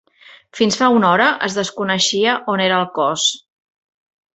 Fins 0.59 0.77
fa 0.79 0.87
una 1.01 1.11
hora 1.11 1.29
es 1.49 1.59
desconeixia 1.61 2.37
on 2.57 2.67
era 2.71 2.83
el 2.87 2.93
cos. 3.01 3.33